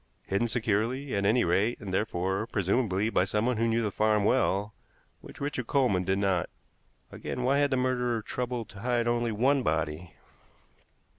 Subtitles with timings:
[0.25, 4.73] Hidden securely, at any rate, and therefore, presumably, by someone who knew the farm well,
[5.19, 6.49] which Richard Coleman did not.
[7.11, 10.15] Again, why had the murderer troubled to hide only one body?